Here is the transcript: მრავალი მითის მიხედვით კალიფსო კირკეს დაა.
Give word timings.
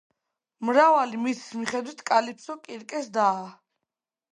მრავალი 0.69 1.21
მითის 1.27 1.45
მიხედვით 1.61 2.03
კალიფსო 2.11 2.59
კირკეს 2.67 3.17
დაა. 3.23 3.51